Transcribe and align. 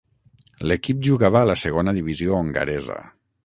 L'equip 0.71 1.03
jugava 1.09 1.43
a 1.45 1.47
la 1.51 1.57
segona 1.65 1.95
divisió 2.01 2.41
hongaresa. 2.43 2.99